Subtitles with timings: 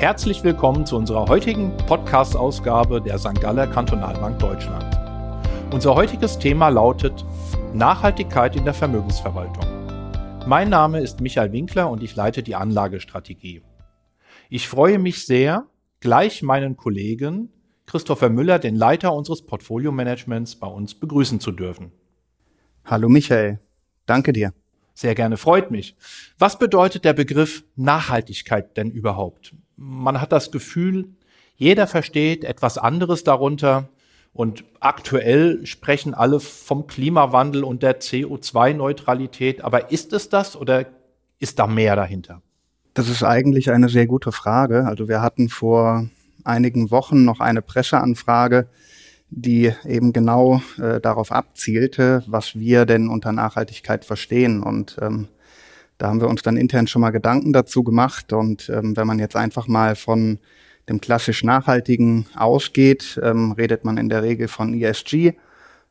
[0.00, 3.38] Herzlich willkommen zu unserer heutigen Podcast-Ausgabe der St.
[3.38, 4.98] Galler Kantonalbank Deutschland.
[5.74, 7.22] Unser heutiges Thema lautet
[7.74, 9.62] Nachhaltigkeit in der Vermögensverwaltung.
[10.46, 13.60] Mein Name ist Michael Winkler und ich leite die Anlagestrategie.
[14.48, 15.66] Ich freue mich sehr,
[16.00, 17.50] gleich meinen Kollegen
[17.84, 21.92] Christopher Müller, den Leiter unseres Portfolio-Managements, bei uns begrüßen zu dürfen.
[22.86, 23.60] Hallo Michael,
[24.06, 24.54] danke dir.
[24.94, 25.94] Sehr gerne, freut mich.
[26.38, 29.54] Was bedeutet der Begriff Nachhaltigkeit denn überhaupt?
[29.82, 31.08] Man hat das Gefühl,
[31.56, 33.88] jeder versteht etwas anderes darunter
[34.34, 39.64] und aktuell sprechen alle vom Klimawandel und der CO2-Neutralität.
[39.64, 40.84] Aber ist es das oder
[41.38, 42.42] ist da mehr dahinter?
[42.92, 44.84] Das ist eigentlich eine sehr gute Frage.
[44.84, 46.10] Also wir hatten vor
[46.44, 48.68] einigen Wochen noch eine Presseanfrage,
[49.30, 54.62] die eben genau äh, darauf abzielte, was wir denn unter Nachhaltigkeit verstehen.
[54.62, 55.28] Und ähm,
[56.00, 58.32] da haben wir uns dann intern schon mal Gedanken dazu gemacht.
[58.32, 60.38] Und ähm, wenn man jetzt einfach mal von
[60.88, 65.34] dem klassisch Nachhaltigen ausgeht, ähm, redet man in der Regel von ESG,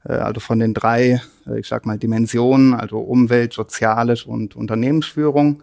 [0.05, 5.61] äh, also von den drei, äh, ich sag mal, Dimensionen, also Umwelt, Soziales und Unternehmensführung.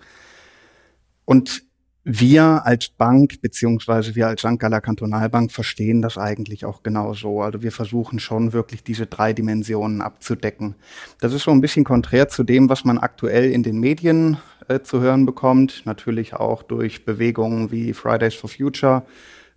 [1.25, 1.65] Und
[2.09, 4.61] wir als Bank beziehungsweise wir als St.
[4.61, 7.43] Galler Kantonalbank verstehen das eigentlich auch genau so.
[7.43, 10.77] Also wir versuchen schon wirklich diese drei Dimensionen abzudecken.
[11.21, 14.37] Das ist so ein bisschen konträr zu dem, was man aktuell in den Medien
[14.69, 15.83] äh, zu hören bekommt.
[15.85, 19.03] Natürlich auch durch Bewegungen wie Fridays for Future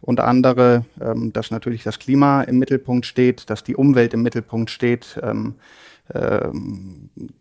[0.01, 4.71] und andere, ähm, dass natürlich das Klima im Mittelpunkt steht, dass die Umwelt im Mittelpunkt
[4.71, 5.19] steht.
[5.21, 5.53] Ähm,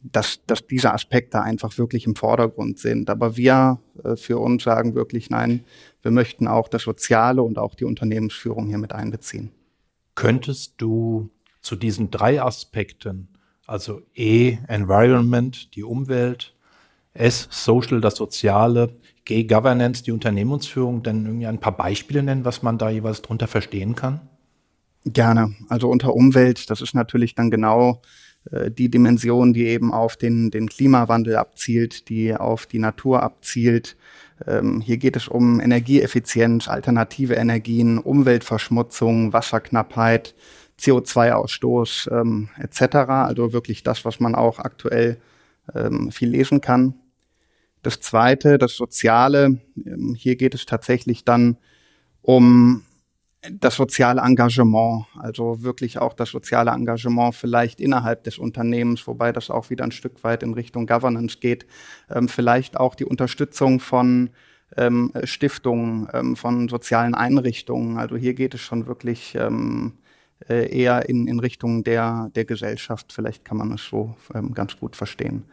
[0.02, 3.08] dass, dass diese Aspekte einfach wirklich im Vordergrund sind.
[3.08, 5.64] Aber wir äh, für uns sagen wirklich, nein,
[6.02, 9.52] wir möchten auch das Soziale und auch die Unternehmensführung hier mit einbeziehen.
[10.14, 11.30] Könntest du
[11.62, 13.28] zu diesen drei Aspekten,
[13.66, 16.54] also E, Environment, die Umwelt,
[17.14, 22.62] S, Social, das Soziale, G, Governance, die Unternehmensführung, denn irgendwie ein paar Beispiele nennen, was
[22.62, 24.20] man da jeweils drunter verstehen kann?
[25.04, 25.54] Gerne.
[25.68, 28.02] Also unter Umwelt, das ist natürlich dann genau
[28.70, 33.96] die Dimension, die eben auf den, den Klimawandel abzielt, die auf die Natur abzielt.
[34.46, 40.34] Ähm, hier geht es um Energieeffizienz, alternative Energien, Umweltverschmutzung, Wasserknappheit,
[40.78, 42.96] CO2-Ausstoß ähm, etc.
[43.08, 45.18] Also wirklich das, was man auch aktuell
[45.74, 46.94] ähm, viel lesen kann.
[47.82, 51.56] Das Zweite, das Soziale, ähm, hier geht es tatsächlich dann
[52.22, 52.84] um
[53.50, 59.50] das soziale Engagement, also wirklich auch das soziale Engagement vielleicht innerhalb des Unternehmens, wobei das
[59.50, 61.66] auch wieder ein Stück weit in Richtung Governance geht,
[62.10, 64.30] ähm, vielleicht auch die Unterstützung von
[64.76, 67.96] ähm, Stiftungen, ähm, von sozialen Einrichtungen.
[67.96, 69.94] Also hier geht es schon wirklich ähm,
[70.48, 73.12] äh, eher in, in Richtung der, der Gesellschaft.
[73.12, 75.44] Vielleicht kann man es so ähm, ganz gut verstehen.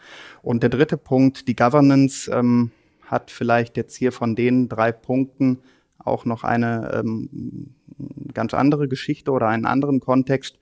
[0.41, 2.71] Und der dritte Punkt, die Governance, ähm,
[3.05, 5.59] hat vielleicht jetzt hier von den drei Punkten
[5.99, 7.74] auch noch eine ähm,
[8.33, 10.57] ganz andere Geschichte oder einen anderen Kontext.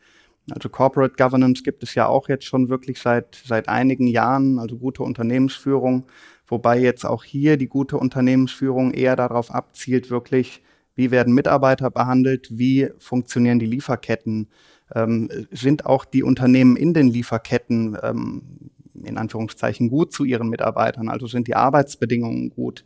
[0.52, 4.78] Also Corporate Governance gibt es ja auch jetzt schon wirklich seit, seit einigen Jahren, also
[4.78, 6.06] gute Unternehmensführung,
[6.48, 10.62] wobei jetzt auch hier die gute Unternehmensführung eher darauf abzielt, wirklich,
[10.96, 14.50] wie werden Mitarbeiter behandelt, wie funktionieren die Lieferketten,
[14.94, 18.42] ähm, sind auch die Unternehmen in den Lieferketten ähm,
[19.04, 22.86] in Anführungszeichen gut zu ihren Mitarbeitern, also sind die Arbeitsbedingungen gut.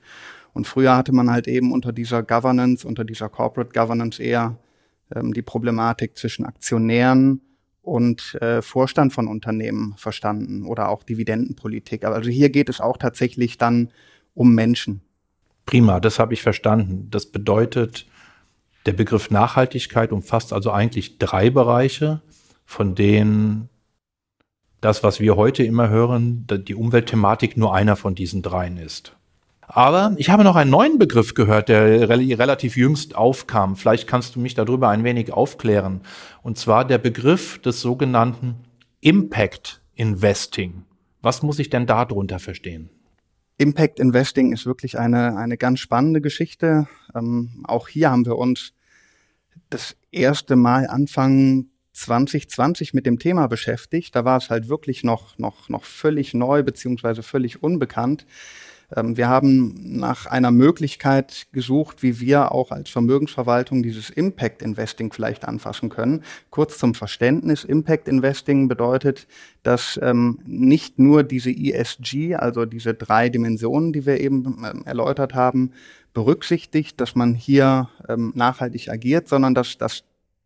[0.58, 4.58] Und früher hatte man halt eben unter dieser Governance, unter dieser Corporate Governance eher
[5.14, 7.42] ähm, die Problematik zwischen Aktionären
[7.84, 12.06] und äh, Vorstand von Unternehmen verstanden oder auch Dividendenpolitik.
[12.06, 13.92] Also hier geht es auch tatsächlich dann
[14.34, 15.02] um Menschen.
[15.68, 17.10] Prima, das habe ich verstanden.
[17.12, 18.08] Das bedeutet,
[18.88, 22.22] der Begriff Nachhaltigkeit umfasst also eigentlich drei Bereiche,
[22.66, 23.70] von denen
[24.82, 29.17] das, was wir heute immer hören, die Umweltthematik nur einer von diesen dreien ist.
[29.68, 33.76] Aber ich habe noch einen neuen Begriff gehört, der relativ jüngst aufkam.
[33.76, 36.02] Vielleicht kannst du mich darüber ein wenig aufklären.
[36.42, 38.56] Und zwar der Begriff des sogenannten
[39.02, 40.86] Impact Investing.
[41.22, 42.90] Was muss ich denn darunter verstehen?
[43.58, 46.88] Impact Investing ist wirklich eine, eine ganz spannende Geschichte.
[47.14, 48.72] Ähm, auch hier haben wir uns
[49.70, 54.16] das erste Mal Anfang 2020 mit dem Thema beschäftigt.
[54.16, 58.26] Da war es halt wirklich noch, noch, noch völlig neu beziehungsweise völlig unbekannt.
[58.96, 65.12] Ähm, wir haben nach einer Möglichkeit gesucht, wie wir auch als Vermögensverwaltung dieses Impact Investing
[65.12, 66.24] vielleicht anfassen können.
[66.50, 69.28] Kurz zum Verständnis, Impact Investing bedeutet,
[69.64, 75.34] dass ähm, nicht nur diese ESG, also diese drei Dimensionen, die wir eben ähm, erläutert
[75.34, 75.72] haben,
[76.14, 80.04] berücksichtigt, dass man hier ähm, nachhaltig agiert, sondern dass das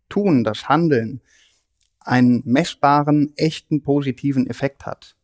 [0.09, 1.21] Tun, das Handeln
[1.99, 5.15] einen messbaren, echten positiven Effekt hat.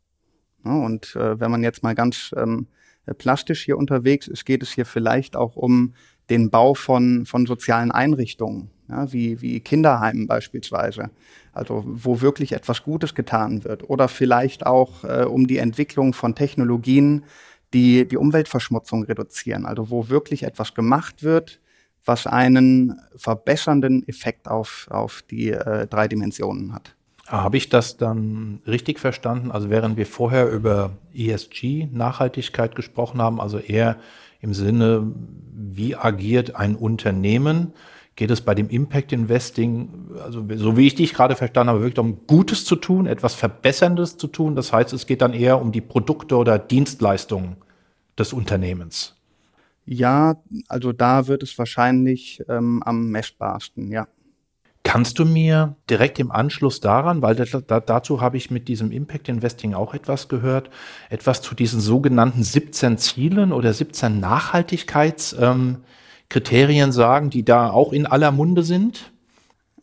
[0.63, 2.76] Ja, und äh, wenn man jetzt mal ganz ähm, äh,
[3.13, 5.93] plastisch hier unterwegs ist, geht es hier vielleicht auch um
[6.29, 11.09] den Bau von, von sozialen Einrichtungen, ja, wie, wie Kinderheimen beispielsweise,
[11.53, 13.89] also wo wirklich etwas Gutes getan wird.
[13.89, 17.23] Oder vielleicht auch äh, um die Entwicklung von Technologien,
[17.73, 21.59] die die Umweltverschmutzung reduzieren, also wo wirklich etwas gemacht wird,
[22.05, 26.96] was einen verbessernden Effekt auf, auf die äh, drei Dimensionen hat.
[27.27, 29.51] Habe ich das dann richtig verstanden?
[29.51, 33.97] Also während wir vorher über ESG, Nachhaltigkeit gesprochen haben, also eher
[34.39, 35.11] im Sinne,
[35.53, 37.73] wie agiert ein Unternehmen,
[38.15, 41.99] geht es bei dem Impact Investing, also so wie ich dich gerade verstanden habe, wirklich
[41.99, 44.55] um Gutes zu tun, etwas Verbesserndes zu tun.
[44.55, 47.57] Das heißt, es geht dann eher um die Produkte oder Dienstleistungen
[48.17, 49.15] des Unternehmens.
[49.85, 54.07] Ja, also da wird es wahrscheinlich ähm, am messbarsten, ja.
[54.97, 59.29] Kannst du mir direkt im Anschluss daran, weil da, dazu habe ich mit diesem Impact
[59.29, 60.71] Investing auch etwas gehört,
[61.11, 68.07] etwas zu diesen sogenannten 17 Zielen oder 17 Nachhaltigkeitskriterien ähm, sagen, die da auch in
[68.07, 69.13] aller Munde sind?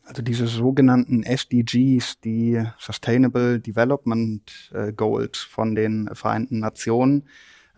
[0.02, 7.22] Also diese sogenannten SDGs, die Sustainable Development äh, Goals von den Vereinten Nationen,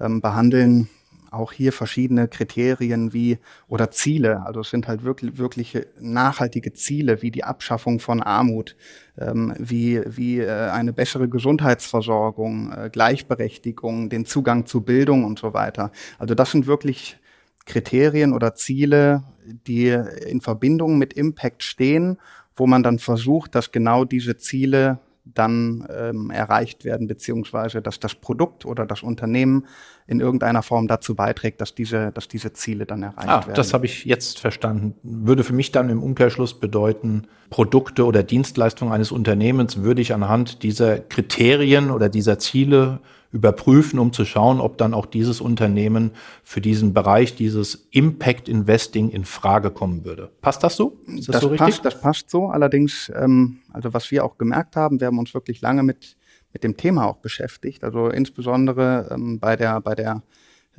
[0.00, 0.88] ähm, behandeln
[1.36, 3.38] auch hier verschiedene Kriterien wie
[3.68, 4.44] oder Ziele.
[4.44, 8.76] Also es sind halt wirklich wirkliche nachhaltige Ziele wie die Abschaffung von Armut,
[9.18, 15.54] ähm, wie wie äh, eine bessere Gesundheitsversorgung, äh, Gleichberechtigung, den Zugang zu Bildung und so
[15.54, 15.92] weiter.
[16.18, 17.18] Also das sind wirklich
[17.66, 19.24] Kriterien oder Ziele,
[19.66, 22.18] die in Verbindung mit Impact stehen,
[22.54, 24.98] wo man dann versucht, dass genau diese Ziele
[25.34, 29.66] dann ähm, erreicht werden, beziehungsweise dass das Produkt oder das Unternehmen
[30.06, 33.54] in irgendeiner Form dazu beiträgt, dass diese, dass diese Ziele dann erreicht ah, werden.
[33.56, 34.94] Das habe ich jetzt verstanden.
[35.02, 40.62] Würde für mich dann im Umkehrschluss bedeuten, Produkte oder Dienstleistungen eines Unternehmens würde ich anhand
[40.62, 43.00] dieser Kriterien oder dieser Ziele
[43.36, 46.10] überprüfen, um zu schauen, ob dann auch dieses Unternehmen
[46.42, 50.30] für diesen Bereich, dieses Impact Investing in Frage kommen würde.
[50.40, 50.98] Passt das so?
[51.06, 51.66] Ist das, das so richtig?
[51.66, 52.46] Passt, das passt so.
[52.48, 56.16] Allerdings, ähm, also was wir auch gemerkt haben, wir haben uns wirklich lange mit,
[56.54, 57.84] mit dem Thema auch beschäftigt.
[57.84, 60.22] Also insbesondere ähm, bei der, bei der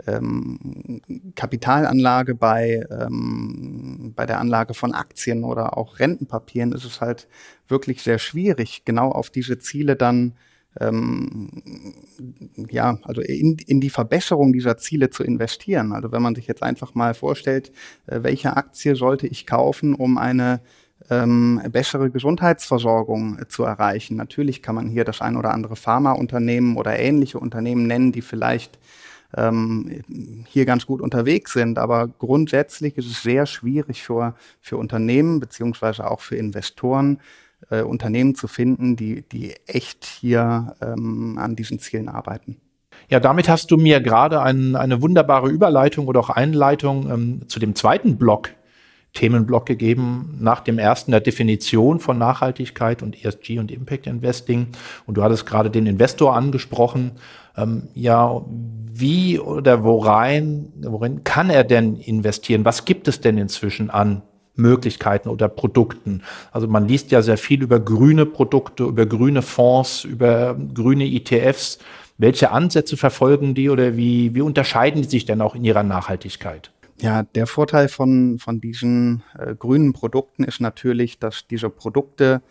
[0.07, 1.01] ähm,
[1.35, 7.27] Kapitalanlage, bei, ähm, bei der Anlage von Aktien oder auch Rentenpapieren ist es halt
[7.67, 10.33] wirklich sehr schwierig, genau auf diese Ziele dann
[10.79, 11.49] ähm,
[12.69, 15.93] ja, also in, in die Verbesserung dieser Ziele zu investieren.
[15.93, 17.71] Also wenn man sich jetzt einfach mal vorstellt,
[18.07, 20.61] äh, welche Aktie sollte ich kaufen, um eine
[21.09, 24.17] ähm, bessere Gesundheitsversorgung äh, zu erreichen.
[24.17, 28.79] Natürlich kann man hier das ein oder andere Pharmaunternehmen oder ähnliche Unternehmen nennen, die vielleicht
[29.35, 30.03] ähm,
[30.47, 31.77] hier ganz gut unterwegs sind.
[31.77, 37.19] Aber grundsätzlich ist es sehr schwierig für, für Unternehmen beziehungsweise auch für Investoren,
[37.69, 42.57] äh, Unternehmen zu finden, die, die echt hier ähm, an diesen Zielen arbeiten.
[43.09, 47.59] Ja, damit hast du mir gerade ein, eine wunderbare Überleitung oder auch Einleitung ähm, zu
[47.59, 48.49] dem zweiten Block,
[49.13, 54.67] Themenblock gegeben, nach dem ersten der Definition von Nachhaltigkeit und ESG und Impact Investing.
[55.05, 57.11] Und du hattest gerade den Investor angesprochen.
[57.55, 58.41] Ähm, ja,
[58.91, 62.65] wie oder worein, worin kann er denn investieren?
[62.65, 64.21] Was gibt es denn inzwischen an
[64.57, 66.23] Möglichkeiten oder Produkten.
[66.51, 71.79] Also man liest ja sehr viel über grüne Produkte, über grüne Fonds, über grüne ETFs.
[72.17, 76.71] Welche Ansätze verfolgen die oder wie, wie unterscheiden die sich denn auch in ihrer Nachhaltigkeit?
[76.99, 82.41] Ja, der Vorteil von, von diesen äh, grünen Produkten ist natürlich, dass diese Produkte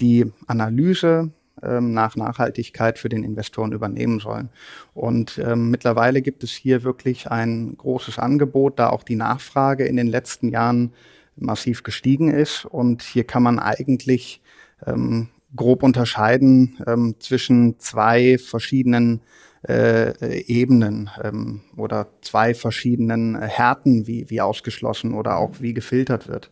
[0.00, 4.50] die Analyse ähm, nach Nachhaltigkeit für den Investoren übernehmen sollen.
[4.94, 9.96] Und ähm, mittlerweile gibt es hier wirklich ein großes Angebot, da auch die Nachfrage in
[9.96, 10.92] den letzten Jahren
[11.40, 12.64] massiv gestiegen ist.
[12.64, 14.40] Und hier kann man eigentlich
[14.86, 19.22] ähm, grob unterscheiden ähm, zwischen zwei verschiedenen
[19.66, 26.50] äh, Ebenen ähm, oder zwei verschiedenen Härten, wie, wie ausgeschlossen oder auch wie gefiltert wird.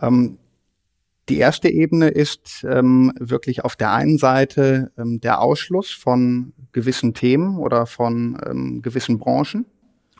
[0.00, 0.38] Ähm,
[1.28, 7.12] die erste Ebene ist ähm, wirklich auf der einen Seite ähm, der Ausschluss von gewissen
[7.12, 9.66] Themen oder von ähm, gewissen Branchen.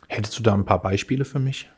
[0.08, 1.70] Hättest du da ein paar Beispiele für mich?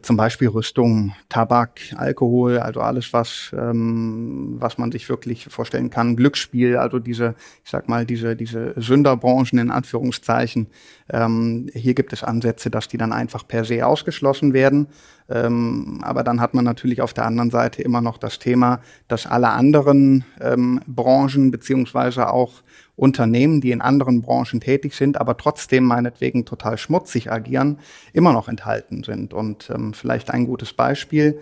[0.00, 6.16] Zum Beispiel Rüstung, Tabak, Alkohol, also alles, was, ähm, was man sich wirklich vorstellen kann.
[6.16, 7.34] Glücksspiel, also diese,
[7.64, 10.68] ich sag mal, diese, diese Sünderbranchen in Anführungszeichen.
[11.10, 14.88] Ähm, hier gibt es Ansätze, dass die dann einfach per se ausgeschlossen werden.
[15.32, 19.26] Ähm, aber dann hat man natürlich auf der anderen Seite immer noch das Thema, dass
[19.26, 22.62] alle anderen ähm, Branchen beziehungsweise auch
[22.96, 27.78] Unternehmen, die in anderen Branchen tätig sind, aber trotzdem meinetwegen total schmutzig agieren,
[28.12, 29.32] immer noch enthalten sind.
[29.32, 31.40] Und ähm, vielleicht ein gutes Beispiel,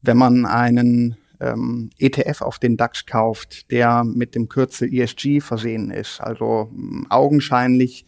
[0.00, 5.90] wenn man einen ähm, ETF auf den DAX kauft, der mit dem Kürzel ESG versehen
[5.90, 8.06] ist, also ähm, augenscheinlich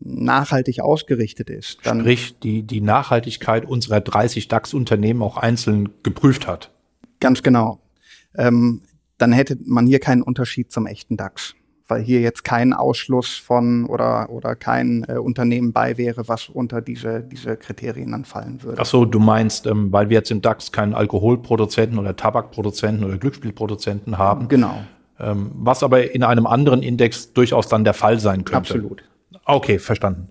[0.00, 1.78] nachhaltig ausgerichtet ist.
[1.84, 6.70] Dann Sprich, die, die Nachhaltigkeit unserer 30 DAX-Unternehmen auch einzeln geprüft hat.
[7.20, 7.80] Ganz genau.
[8.36, 8.82] Ähm,
[9.18, 11.54] dann hätte man hier keinen Unterschied zum echten DAX
[11.88, 16.80] weil hier jetzt kein Ausschluss von oder, oder kein äh, Unternehmen bei wäre, was unter
[16.80, 18.80] diese, diese Kriterien dann fallen würde.
[18.80, 23.18] Ach so, du meinst, ähm, weil wir jetzt im DAX keinen Alkoholproduzenten oder Tabakproduzenten oder
[23.18, 24.48] Glücksspielproduzenten haben.
[24.48, 24.82] Genau.
[25.20, 28.74] Ähm, was aber in einem anderen Index durchaus dann der Fall sein könnte.
[28.74, 29.04] Absolut.
[29.46, 30.28] Okay, verstanden.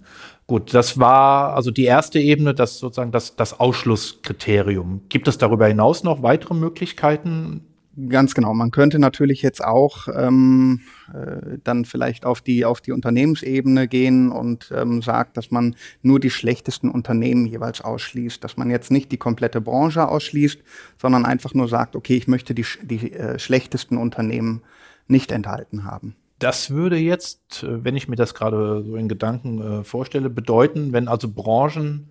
[0.48, 5.04] Gut, das war also die erste Ebene, das sozusagen das, das Ausschlusskriterium.
[5.10, 7.74] Gibt es darüber hinaus noch weitere Möglichkeiten,
[8.10, 8.56] Ganz genau.
[8.56, 10.82] Man könnte natürlich jetzt auch ähm,
[11.14, 16.20] äh, dann vielleicht auf die auf die Unternehmensebene gehen und ähm, sagt, dass man nur
[16.20, 20.60] die schlechtesten Unternehmen jeweils ausschließt, dass man jetzt nicht die komplette Branche ausschließt,
[21.00, 24.64] sondern einfach nur sagt, okay, ich möchte die die äh, schlechtesten Unternehmen
[25.08, 26.16] nicht enthalten haben.
[26.44, 30.92] Das würde jetzt, äh, wenn ich mir das gerade so in Gedanken äh, vorstelle, bedeuten,
[30.92, 32.10] wenn also Branchen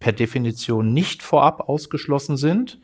[0.00, 2.80] per Definition nicht vorab ausgeschlossen sind,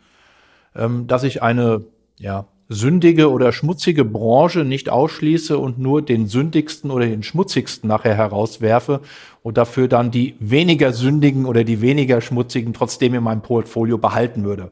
[0.77, 1.85] ähm, dass ich eine
[2.21, 8.15] ja, sündige oder schmutzige Branche nicht ausschließe und nur den sündigsten oder den schmutzigsten nachher
[8.15, 9.01] herauswerfe
[9.43, 14.45] und dafür dann die weniger sündigen oder die weniger schmutzigen trotzdem in meinem Portfolio behalten
[14.45, 14.71] würde.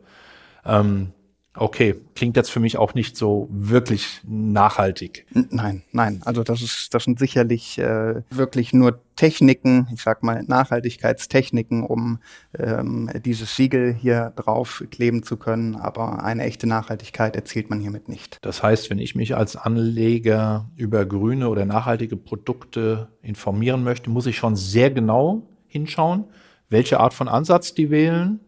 [0.65, 1.09] Ähm,
[1.55, 5.27] Okay, klingt jetzt für mich auch nicht so wirklich nachhaltig.
[5.33, 6.23] Nein, nein.
[6.25, 12.21] Also das ist, das sind sicherlich äh, wirklich nur Techniken, ich sag mal Nachhaltigkeitstechniken, um
[12.59, 15.77] ähm, dieses Siegel hier drauf kleben zu können.
[15.77, 18.39] Aber eine echte Nachhaltigkeit erzielt man hiermit nicht.
[18.41, 24.27] Das heißt, wenn ich mich als Anleger über grüne oder nachhaltige Produkte informieren möchte, muss
[24.27, 26.25] ich schon sehr genau hinschauen,
[26.71, 28.41] welche Art von Ansatz die wählen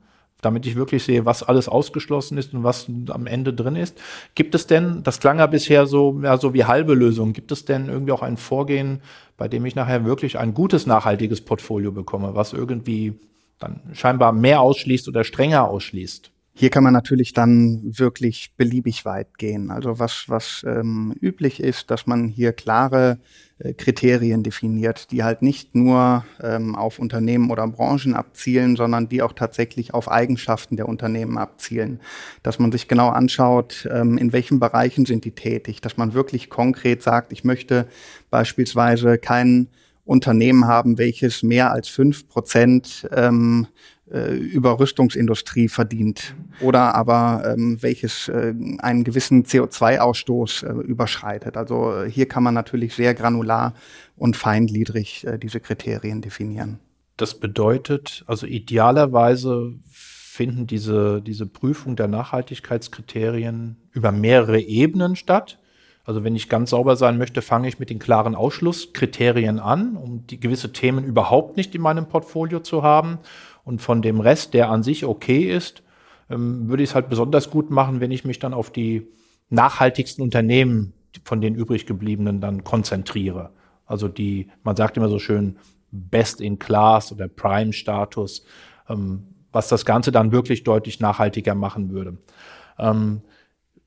[0.44, 3.98] damit ich wirklich sehe, was alles ausgeschlossen ist und was am Ende drin ist.
[4.34, 7.64] Gibt es denn, das klang ja bisher so, ja, so wie halbe Lösung, gibt es
[7.64, 9.00] denn irgendwie auch ein Vorgehen,
[9.36, 13.14] bei dem ich nachher wirklich ein gutes, nachhaltiges Portfolio bekomme, was irgendwie
[13.58, 16.30] dann scheinbar mehr ausschließt oder strenger ausschließt?
[16.56, 19.72] Hier kann man natürlich dann wirklich beliebig weit gehen.
[19.72, 23.18] Also was, was ähm, üblich ist, dass man hier klare
[23.58, 29.20] äh, Kriterien definiert, die halt nicht nur ähm, auf Unternehmen oder Branchen abzielen, sondern die
[29.20, 31.98] auch tatsächlich auf Eigenschaften der Unternehmen abzielen.
[32.44, 36.50] Dass man sich genau anschaut, ähm, in welchen Bereichen sind die tätig, dass man wirklich
[36.50, 37.88] konkret sagt, ich möchte
[38.30, 39.66] beispielsweise kein
[40.04, 43.66] Unternehmen haben, welches mehr als fünf Prozent ähm,
[44.14, 51.56] äh, über Rüstungsindustrie verdient oder aber ähm, welches äh, einen gewissen CO2-Ausstoß äh, überschreitet.
[51.56, 53.74] Also äh, hier kann man natürlich sehr granular
[54.16, 56.78] und feingliedrig äh, diese Kriterien definieren.
[57.16, 65.58] Das bedeutet, also idealerweise finden diese, diese Prüfung der Nachhaltigkeitskriterien über mehrere Ebenen statt.
[66.04, 70.26] Also wenn ich ganz sauber sein möchte, fange ich mit den klaren Ausschlusskriterien an, um
[70.26, 73.18] die gewisse Themen überhaupt nicht in meinem Portfolio zu haben.
[73.64, 75.82] Und von dem Rest, der an sich okay ist,
[76.30, 79.08] ähm, würde ich es halt besonders gut machen, wenn ich mich dann auf die
[79.50, 80.92] nachhaltigsten Unternehmen
[81.24, 83.50] von den übrig gebliebenen dann konzentriere.
[83.86, 85.56] Also die, man sagt immer so schön,
[85.90, 88.44] Best in Class oder Prime Status,
[88.88, 92.18] ähm, was das Ganze dann wirklich deutlich nachhaltiger machen würde.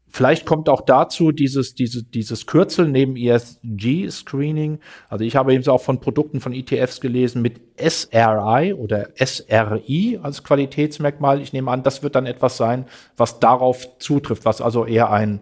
[0.09, 4.79] Vielleicht kommt auch dazu dieses, dieses, dieses Kürzel neben ESG-Screening.
[5.09, 10.43] Also ich habe eben auch von Produkten von ETFs gelesen mit SRI oder SRI als
[10.43, 11.41] Qualitätsmerkmal.
[11.41, 12.85] Ich nehme an, das wird dann etwas sein,
[13.17, 15.41] was darauf zutrifft, was also eher ein,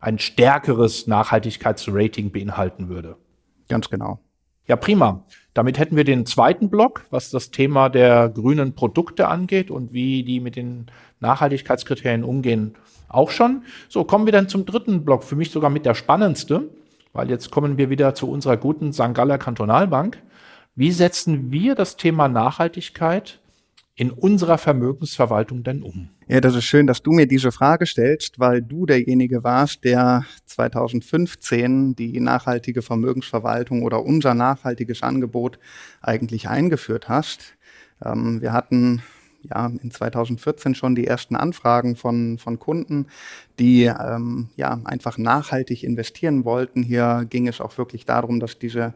[0.00, 3.16] ein stärkeres Nachhaltigkeitsrating beinhalten würde.
[3.68, 4.20] Ganz genau.
[4.66, 5.24] Ja, prima.
[5.52, 10.24] Damit hätten wir den zweiten Block, was das Thema der grünen Produkte angeht und wie
[10.24, 10.86] die mit den
[11.20, 12.74] Nachhaltigkeitskriterien umgehen
[13.08, 13.62] auch schon.
[13.88, 16.68] So, kommen wir dann zum dritten Block, für mich sogar mit der spannendste,
[17.12, 19.14] weil jetzt kommen wir wieder zu unserer guten St.
[19.14, 20.18] Galler Kantonalbank.
[20.74, 23.38] Wie setzen wir das Thema Nachhaltigkeit
[23.94, 26.08] in unserer Vermögensverwaltung denn um?
[26.26, 30.24] Ja, das ist schön, dass du mir diese Frage stellst, weil du derjenige warst, der
[30.46, 35.58] 2015 die nachhaltige Vermögensverwaltung oder unser nachhaltiges Angebot
[36.00, 37.54] eigentlich eingeführt hast.
[38.04, 39.02] Ähm, wir hatten
[39.50, 43.06] ja, in 2014 schon die ersten Anfragen von, von Kunden,
[43.58, 46.82] die ähm, ja, einfach nachhaltig investieren wollten.
[46.82, 48.94] Hier ging es auch wirklich darum, dass diese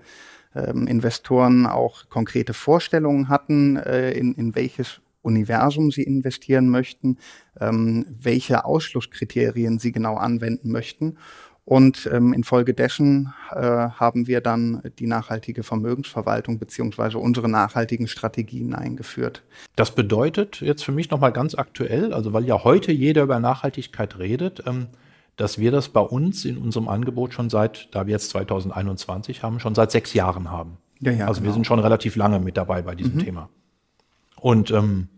[0.54, 7.18] ähm, Investoren auch konkrete Vorstellungen hatten, äh, in, in welches Universum sie investieren möchten,
[7.60, 11.18] ähm, welche Ausschlusskriterien sie genau anwenden möchten.
[11.68, 19.42] Und ähm, infolgedessen äh, haben wir dann die nachhaltige Vermögensverwaltung beziehungsweise unsere nachhaltigen Strategien eingeführt.
[19.76, 24.18] Das bedeutet jetzt für mich nochmal ganz aktuell, also weil ja heute jeder über Nachhaltigkeit
[24.18, 24.86] redet, ähm,
[25.36, 29.60] dass wir das bei uns in unserem Angebot schon seit, da wir jetzt 2021 haben,
[29.60, 30.78] schon seit sechs Jahren haben.
[31.00, 31.50] Ja, ja, also genau.
[31.50, 33.24] wir sind schon relativ lange mit dabei bei diesem mhm.
[33.24, 33.50] Thema.
[34.40, 35.08] Und ähm,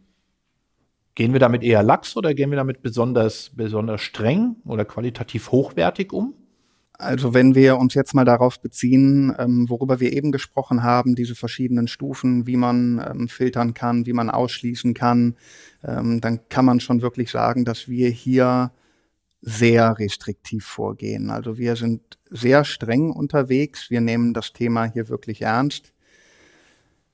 [1.15, 6.13] gehen wir damit eher lax oder gehen wir damit besonders, besonders streng oder qualitativ hochwertig
[6.13, 6.35] um?
[7.01, 11.35] Also wenn wir uns jetzt mal darauf beziehen, ähm, worüber wir eben gesprochen haben, diese
[11.35, 15.35] verschiedenen Stufen, wie man ähm, filtern kann, wie man ausschließen kann,
[15.83, 18.73] ähm, dann kann man schon wirklich sagen, dass wir hier
[19.41, 21.31] sehr restriktiv vorgehen.
[21.31, 23.89] Also wir sind sehr streng unterwegs.
[23.89, 25.95] Wir nehmen das Thema hier wirklich ernst.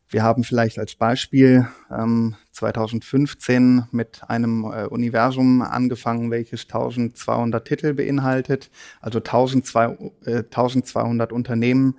[0.08, 7.94] Wir haben vielleicht als Beispiel ähm, 2015 mit einem äh, Universum angefangen, welches 1200 Titel
[7.94, 8.70] beinhaltet,
[9.00, 11.98] also 1200, äh, 1200 Unternehmen,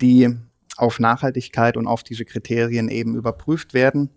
[0.00, 0.36] die
[0.76, 4.10] auf Nachhaltigkeit und auf diese Kriterien eben überprüft werden.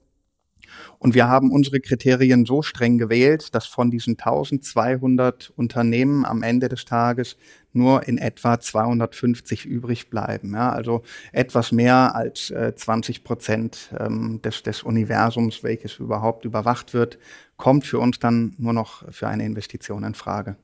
[0.99, 6.69] Und wir haben unsere Kriterien so streng gewählt, dass von diesen 1200 Unternehmen am Ende
[6.69, 7.37] des Tages
[7.73, 10.53] nur in etwa 250 übrig bleiben.
[10.53, 16.93] Ja, also etwas mehr als äh, 20 Prozent ähm, des, des Universums, welches überhaupt überwacht
[16.93, 17.17] wird,
[17.57, 20.55] kommt für uns dann nur noch für eine Investition in Frage.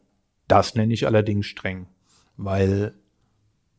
[0.48, 1.88] Das nenne ich allerdings streng,
[2.38, 2.94] weil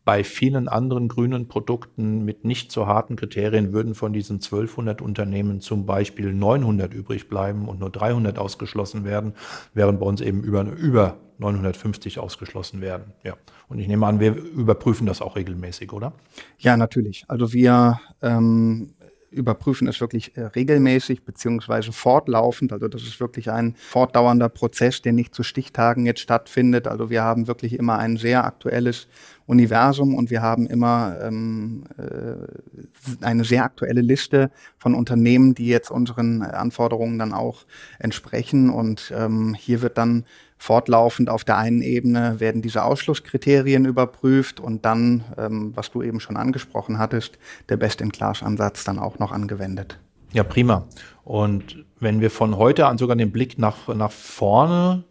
[0.09, 5.61] bei vielen anderen grünen Produkten mit nicht so harten Kriterien würden von diesen 1200 Unternehmen
[5.61, 9.35] zum Beispiel 900 übrig bleiben und nur 300 ausgeschlossen werden,
[9.75, 13.13] während bei uns eben über, über 950 ausgeschlossen werden.
[13.23, 13.35] Ja.
[13.69, 16.15] Und ich nehme an, wir überprüfen das auch regelmäßig, oder?
[16.57, 17.27] Ja, natürlich.
[17.29, 18.95] Also wir ähm,
[19.31, 22.73] überprüfen es wirklich äh, regelmäßig beziehungsweise fortlaufend.
[22.73, 26.87] Also das ist wirklich ein fortdauernder Prozess, der nicht zu Stichtagen jetzt stattfindet.
[26.87, 29.07] Also wir haben wirklich immer ein sehr aktuelles
[29.47, 35.91] Universum und wir haben immer ähm, äh, eine sehr aktuelle Liste von Unternehmen, die jetzt
[35.91, 37.65] unseren Anforderungen dann auch
[37.99, 38.71] entsprechen.
[38.71, 40.25] Und ähm, hier wird dann
[40.59, 46.21] fortlaufend auf der einen Ebene werden diese Ausschlusskriterien überprüft und dann, ähm, was du eben
[46.21, 47.39] schon angesprochen hattest,
[47.69, 49.99] der Best-in-Class-Ansatz dann auch noch angewendet.
[50.33, 50.87] Ja, prima.
[51.25, 55.05] Und wenn wir von heute an sogar den Blick nach, nach vorne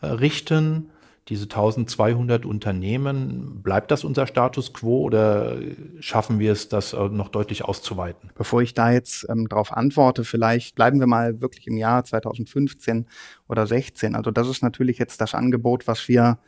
[0.00, 0.89] äh, richten,
[1.30, 5.56] diese 1200 Unternehmen, bleibt das unser Status quo oder
[6.00, 8.30] schaffen wir es, das äh, noch deutlich auszuweiten?
[8.34, 13.06] Bevor ich da jetzt ähm, darauf antworte, vielleicht bleiben wir mal wirklich im Jahr 2015
[13.48, 14.16] oder 16.
[14.16, 16.38] Also das ist natürlich jetzt das Angebot, was wir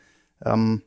[0.45, 0.81] ähm,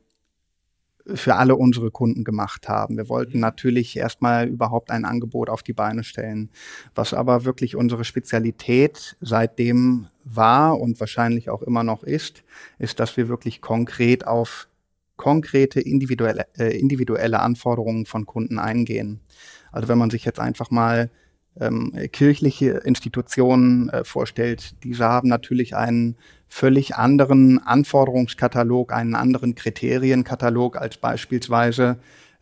[1.13, 2.97] für alle unsere Kunden gemacht haben.
[2.97, 3.41] Wir wollten mhm.
[3.41, 6.49] natürlich erstmal überhaupt ein Angebot auf die Beine stellen.
[6.95, 12.43] Was aber wirklich unsere Spezialität seitdem war und wahrscheinlich auch immer noch ist,
[12.79, 14.67] ist, dass wir wirklich konkret auf
[15.15, 19.19] konkrete individuelle, äh, individuelle Anforderungen von Kunden eingehen.
[19.71, 21.09] Also wenn man sich jetzt einfach mal
[21.59, 30.77] ähm, kirchliche Institutionen äh, vorstellt, diese haben natürlich einen völlig anderen Anforderungskatalog, einen anderen Kriterienkatalog
[30.77, 31.97] als beispielsweise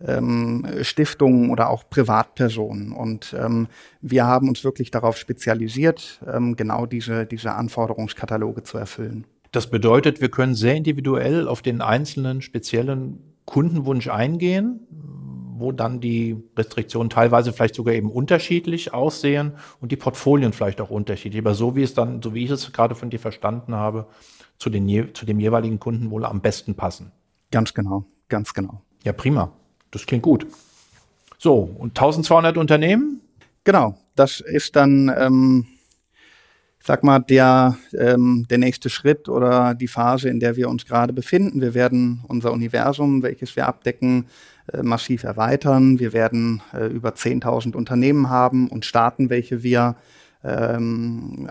[0.05, 2.91] ähm, Stiftungen oder auch Privatpersonen.
[2.91, 3.67] Und ähm,
[4.01, 9.25] wir haben uns wirklich darauf spezialisiert, ähm, genau diese, diese Anforderungskataloge zu erfüllen.
[9.51, 14.81] Das bedeutet, wir können sehr individuell auf den einzelnen speziellen Kundenwunsch eingehen
[15.57, 20.89] wo dann die Restriktionen teilweise vielleicht sogar eben unterschiedlich aussehen und die Portfolien vielleicht auch
[20.89, 21.41] unterschiedlich.
[21.41, 24.07] Aber so wie es dann, so wie ich es gerade von dir verstanden habe,
[24.57, 27.11] zu, den, zu dem jeweiligen Kunden wohl am besten passen.
[27.51, 28.81] Ganz genau, ganz genau.
[29.03, 29.51] Ja, prima.
[29.91, 30.45] Das klingt gut.
[31.37, 33.21] So, und 1200 Unternehmen?
[33.63, 35.65] Genau, das ist dann, ähm,
[36.79, 41.13] sag mal, der, ähm, der nächste Schritt oder die Phase, in der wir uns gerade
[41.13, 41.61] befinden.
[41.61, 44.25] Wir werden unser Universum, welches wir abdecken,
[44.82, 45.99] massiv erweitern.
[45.99, 49.95] Wir werden äh, über 10.000 Unternehmen haben und Staaten, welche wir
[50.43, 51.49] ähm,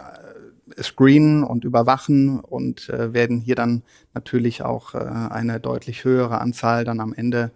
[0.82, 3.82] screenen und überwachen und äh, werden hier dann
[4.14, 7.50] natürlich auch äh, eine deutlich höhere Anzahl dann am Ende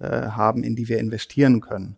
[0.00, 1.96] äh, haben, in die wir investieren können.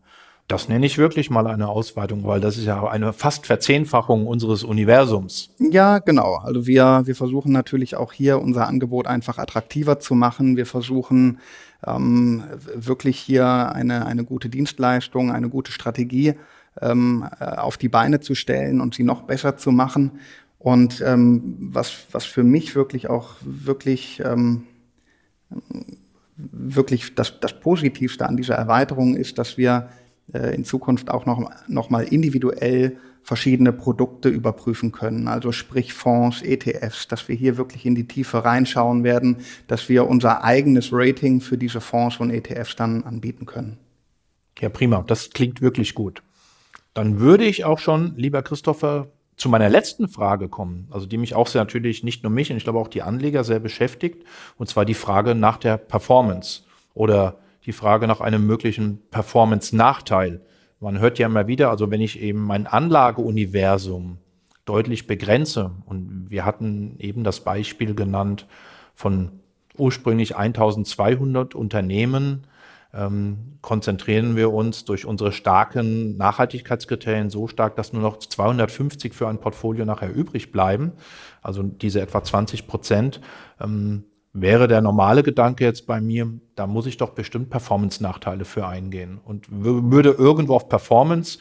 [0.49, 4.63] Das nenne ich wirklich mal eine Ausweitung, weil das ist ja eine fast Verzehnfachung unseres
[4.63, 5.51] Universums.
[5.59, 6.37] Ja, genau.
[6.37, 10.57] Also wir, wir versuchen natürlich auch hier unser Angebot einfach attraktiver zu machen.
[10.57, 11.41] Wir versuchen
[11.87, 12.45] ähm,
[12.75, 16.35] wirklich hier eine, eine gute Dienstleistung, eine gute Strategie
[16.81, 20.13] ähm, äh, auf die Beine zu stellen und sie noch besser zu machen.
[20.59, 24.65] Und ähm, was, was für mich wirklich auch wirklich, ähm,
[26.37, 29.89] wirklich das, das Positivste an dieser Erweiterung ist, dass wir
[30.33, 32.97] äh, in Zukunft auch noch, noch mal individuell
[33.27, 38.45] verschiedene Produkte überprüfen können, also sprich Fonds, ETFs, dass wir hier wirklich in die Tiefe
[38.45, 43.79] reinschauen werden, dass wir unser eigenes Rating für diese Fonds und ETFs dann anbieten können.
[44.61, 45.03] Ja, prima.
[45.09, 46.23] Das klingt wirklich gut.
[46.95, 51.35] Dann würde ich auch schon, lieber Christopher, zu meiner letzten Frage kommen, also die mich
[51.35, 54.25] auch sehr natürlich nicht nur mich und ich glaube auch die Anleger sehr beschäftigt,
[54.57, 56.63] und zwar die Frage nach der Performance
[56.95, 60.43] oder die Frage nach einem möglichen Performance-Nachteil
[60.81, 64.19] Man hört ja immer wieder, also wenn ich eben mein Anlageuniversum
[64.65, 68.47] deutlich begrenze, und wir hatten eben das Beispiel genannt
[68.95, 69.41] von
[69.79, 72.47] ursprünglich 1200 Unternehmen,
[72.93, 79.29] ähm, konzentrieren wir uns durch unsere starken Nachhaltigkeitskriterien so stark, dass nur noch 250 für
[79.29, 80.93] ein Portfolio nachher übrig bleiben.
[81.43, 83.21] Also diese etwa 20 Prozent.
[83.61, 84.05] Ähm,
[84.41, 89.19] wäre der normale Gedanke jetzt bei mir, da muss ich doch bestimmt Performance-Nachteile für eingehen
[89.25, 91.39] und würde irgendwo auf Performance,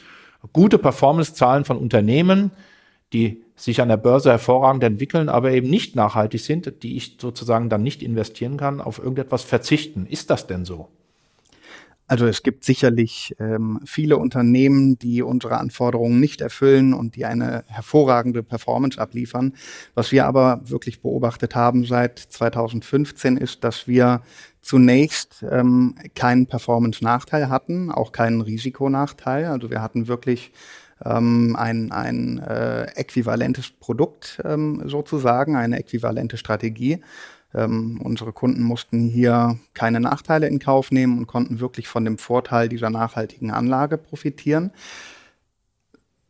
[0.52, 2.52] gute Performance-Zahlen von Unternehmen,
[3.12, 7.68] die sich an der Börse hervorragend entwickeln, aber eben nicht nachhaltig sind, die ich sozusagen
[7.68, 10.06] dann nicht investieren kann, auf irgendetwas verzichten.
[10.06, 10.88] Ist das denn so?
[12.08, 17.64] Also es gibt sicherlich ähm, viele Unternehmen, die unsere Anforderungen nicht erfüllen und die eine
[17.66, 19.54] hervorragende Performance abliefern.
[19.94, 24.22] Was wir aber wirklich beobachtet haben seit 2015 ist, dass wir
[24.60, 29.46] zunächst ähm, keinen Performance-Nachteil hatten, auch keinen Risikonachteil.
[29.46, 30.52] Also wir hatten wirklich
[31.04, 37.00] ähm, ein, ein äh, äquivalentes Produkt ähm, sozusagen, eine äquivalente Strategie.
[37.56, 42.18] Ähm, unsere Kunden mussten hier keine Nachteile in Kauf nehmen und konnten wirklich von dem
[42.18, 44.70] Vorteil dieser nachhaltigen Anlage profitieren.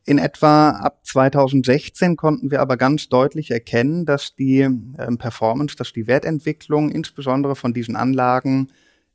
[0.04, 5.92] In etwa ab 2016 konnten wir aber ganz deutlich erkennen, dass die ähm, Performance, dass
[5.92, 8.68] die Wertentwicklung insbesondere von diesen Anlagen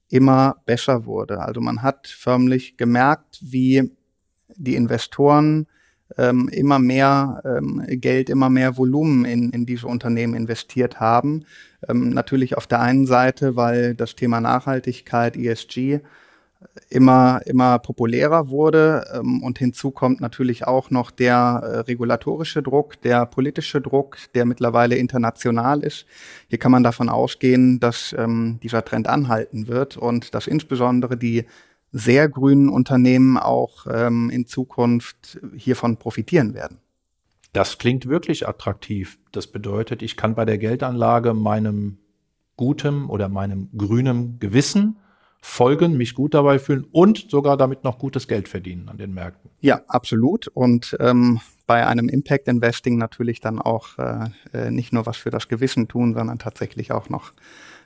[0.09, 1.39] immer besser wurde.
[1.39, 3.89] Also man hat förmlich gemerkt, wie
[4.57, 5.67] die Investoren
[6.17, 11.45] ähm, immer mehr ähm, Geld, immer mehr Volumen in, in diese Unternehmen investiert haben.
[11.87, 16.01] Ähm, natürlich auf der einen Seite, weil das Thema Nachhaltigkeit, ESG,
[16.89, 19.05] immer, immer populärer wurde.
[19.13, 24.45] Ähm, und hinzu kommt natürlich auch noch der äh, regulatorische Druck, der politische Druck, der
[24.45, 26.05] mittlerweile international ist.
[26.47, 31.45] Hier kann man davon ausgehen, dass ähm, dieser Trend anhalten wird und dass insbesondere die
[31.91, 36.77] sehr grünen Unternehmen auch ähm, in Zukunft hiervon profitieren werden.
[37.53, 39.19] Das klingt wirklich attraktiv.
[39.31, 41.97] Das bedeutet, ich kann bei der Geldanlage meinem
[42.55, 44.97] gutem oder meinem grünen Gewissen
[45.41, 49.49] folgen, mich gut dabei fühlen und sogar damit noch gutes Geld verdienen an den Märkten.
[49.59, 50.47] Ja, absolut.
[50.47, 55.31] Und ähm, bei einem Impact Investing natürlich dann auch äh, äh nicht nur was für
[55.31, 57.33] das Gewissen tun, sondern tatsächlich auch noch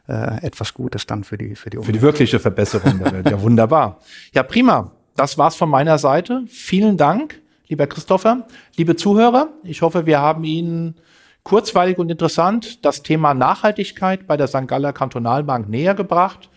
[0.08, 1.88] äh, etwas Gutes dann für die für die Umwelt.
[1.88, 3.30] Für die wirkliche Verbesserung der Welt.
[3.30, 4.00] Ja, wunderbar.
[4.34, 4.92] Ja, prima.
[5.16, 6.44] Das war's von meiner Seite.
[6.48, 9.50] Vielen Dank, lieber Christopher, liebe Zuhörer.
[9.64, 10.96] Ich hoffe, wir haben Ihnen
[11.44, 14.68] kurzweilig und interessant das Thema Nachhaltigkeit bei der St.
[14.68, 16.50] Galler Kantonalbank näher gebracht.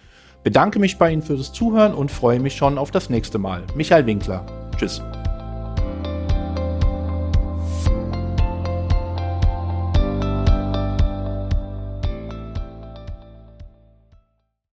[0.42, 3.64] Bedanke mich bei Ihnen für das Zuhören und freue mich schon auf das nächste Mal.
[3.74, 4.46] Michael Winkler.
[4.78, 5.02] Tschüss.